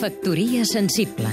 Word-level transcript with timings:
Factoria 0.00 0.64
sensible 0.64 1.28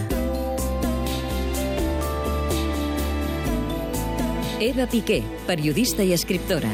Eva 4.60 4.88
Piqué, 4.92 5.22
periodista 5.48 6.04
i 6.04 6.12
escriptora. 6.12 6.68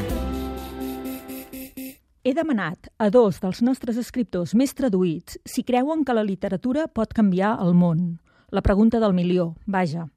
He 2.24 2.32
demanat 2.34 2.88
a 2.98 3.12
dos 3.14 3.38
dels 3.38 3.60
nostres 3.62 4.00
escriptors 4.02 4.56
més 4.58 4.74
traduïts 4.74 5.38
si 5.46 5.62
creuen 5.62 6.02
que 6.02 6.16
la 6.18 6.24
literatura 6.26 6.88
pot 6.90 7.14
canviar 7.14 7.52
el 7.62 7.78
món. 7.78 8.18
La 8.50 8.64
pregunta 8.66 8.98
del 8.98 9.14
milió, 9.14 9.52
vaja. 9.64 10.08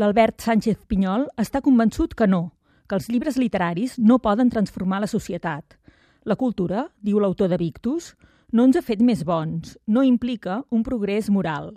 L'Albert 0.00 0.40
Sánchez 0.40 0.78
Pinyol 0.88 1.26
està 1.36 1.60
convençut 1.60 2.14
que 2.16 2.24
no, 2.24 2.54
que 2.88 2.96
els 2.96 3.10
llibres 3.12 3.36
literaris 3.36 3.98
no 3.98 4.16
poden 4.16 4.48
transformar 4.48 5.02
la 5.04 5.12
societat. 5.12 5.76
La 6.24 6.40
cultura, 6.40 6.88
diu 7.04 7.20
l'autor 7.20 7.52
de 7.52 7.60
Victus, 7.60 8.14
no 8.52 8.64
ens 8.66 8.76
ha 8.78 8.82
fet 8.84 9.00
més 9.02 9.24
bons, 9.26 9.74
no 9.86 10.04
implica 10.06 10.60
un 10.70 10.84
progrés 10.86 11.30
moral. 11.30 11.72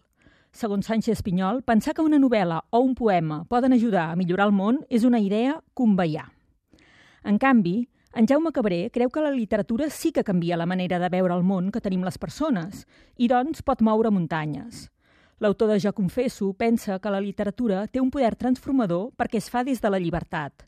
Segons 0.54 0.86
Sánchez 0.86 1.24
Pinyol, 1.26 1.64
pensar 1.66 1.96
que 1.98 2.06
una 2.06 2.20
novel·la 2.22 2.60
o 2.70 2.82
un 2.86 2.94
poema 2.98 3.44
poden 3.50 3.74
ajudar 3.74 4.10
a 4.10 4.16
millorar 4.16 4.50
el 4.50 4.54
món 4.54 4.84
és 4.90 5.06
una 5.06 5.22
idea 5.22 5.60
conveiar. 5.74 6.28
En 7.24 7.38
canvi, 7.42 7.90
en 8.14 8.30
Jaume 8.30 8.52
Cabré 8.54 8.90
creu 8.94 9.10
que 9.10 9.22
la 9.22 9.34
literatura 9.34 9.90
sí 9.90 10.12
que 10.12 10.24
canvia 10.24 10.58
la 10.58 10.66
manera 10.70 11.00
de 11.00 11.10
veure 11.10 11.34
el 11.34 11.44
món 11.44 11.72
que 11.72 11.82
tenim 11.82 12.06
les 12.06 12.18
persones 12.18 12.86
i, 13.18 13.28
doncs, 13.28 13.62
pot 13.66 13.82
moure 13.82 14.14
muntanyes. 14.14 14.88
L'autor 15.40 15.74
de 15.74 15.80
Jo 15.80 15.94
confesso 15.94 16.52
pensa 16.54 17.00
que 17.00 17.10
la 17.10 17.22
literatura 17.22 17.88
té 17.88 18.02
un 18.02 18.12
poder 18.12 18.36
transformador 18.36 19.10
perquè 19.18 19.42
es 19.42 19.50
fa 19.50 19.64
des 19.64 19.82
de 19.82 19.90
la 19.90 20.00
llibertat. 20.02 20.66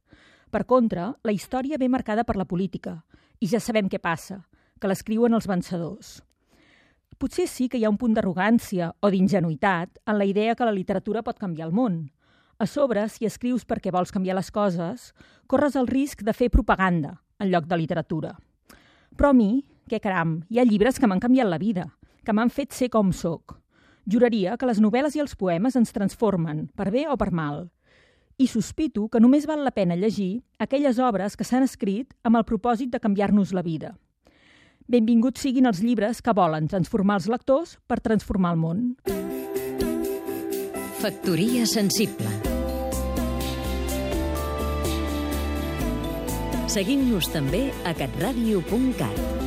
Per 0.49 0.65
contra, 0.65 1.12
la 1.23 1.34
història 1.34 1.77
ve 1.77 1.90
marcada 1.90 2.23
per 2.23 2.38
la 2.38 2.45
política, 2.45 3.04
i 3.40 3.48
ja 3.48 3.59
sabem 3.59 3.90
què 3.90 3.99
passa, 3.99 4.43
que 4.81 4.90
l'escriuen 4.90 5.38
els 5.38 5.48
vencedors. 5.48 6.20
Potser 7.21 7.45
sí 7.45 7.67
que 7.70 7.77
hi 7.77 7.85
ha 7.85 7.91
un 7.94 7.99
punt 8.02 8.16
d'arrogància 8.17 8.88
o 8.98 9.12
d'ingenuïtat 9.13 9.99
en 10.10 10.18
la 10.18 10.26
idea 10.26 10.55
que 10.57 10.65
la 10.65 10.74
literatura 10.74 11.21
pot 11.21 11.37
canviar 11.37 11.68
el 11.68 11.76
món. 11.77 12.07
A 12.57 12.65
sobre, 12.65 13.04
si 13.13 13.27
escrius 13.29 13.62
perquè 13.70 13.93
vols 13.93 14.13
canviar 14.13 14.40
les 14.40 14.49
coses, 14.49 15.12
corres 15.46 15.77
el 15.77 15.85
risc 15.85 16.26
de 16.26 16.34
fer 16.34 16.49
propaganda 16.49 17.20
en 17.37 17.54
lloc 17.54 17.70
de 17.70 17.77
literatura. 17.77 18.35
Però 19.18 19.29
a 19.29 19.37
mi, 19.37 19.63
què 19.90 20.02
caram, 20.02 20.40
hi 20.49 20.57
ha 20.57 20.65
llibres 20.65 20.98
que 20.98 21.05
m'han 21.05 21.21
canviat 21.21 21.49
la 21.49 21.62
vida, 21.62 21.87
que 22.26 22.34
m'han 22.34 22.49
fet 22.49 22.74
ser 22.74 22.90
com 22.90 23.13
sóc. 23.13 23.57
Juraria 24.09 24.57
que 24.57 24.65
les 24.65 24.82
novel·les 24.82 25.13
i 25.18 25.21
els 25.21 25.37
poemes 25.37 25.77
ens 25.77 25.93
transformen, 25.93 26.68
per 26.74 26.90
bé 26.90 27.05
o 27.05 27.18
per 27.21 27.29
mal. 27.29 27.68
I 28.41 28.48
sospito 28.49 29.07
que 29.13 29.21
només 29.21 29.46
val 29.46 29.62
la 29.62 29.74
pena 29.76 29.98
llegir 29.98 30.41
aquelles 30.57 30.98
obres 30.98 31.37
que 31.37 31.46
s'han 31.46 31.70
escrit 31.70 32.15
amb 32.26 32.40
el 32.40 32.48
propòsit 32.49 32.90
de 32.90 33.02
canviar-nos 33.04 33.54
la 33.54 33.62
vida. 33.62 33.93
Benvinguts 34.91 35.45
siguin 35.45 35.70
els 35.70 35.79
llibres 35.79 36.20
que 36.20 36.34
volen 36.35 36.65
transformar 36.67 37.21
els 37.21 37.29
lectors 37.31 37.77
per 37.87 38.01
transformar 38.03 38.51
el 38.55 38.59
món. 38.59 38.81
Factoria 40.99 41.63
sensible 41.65 42.29
Seguim-nos 46.71 47.31
també 47.31 47.69
a 47.87 47.95
catradio.cat 47.95 49.40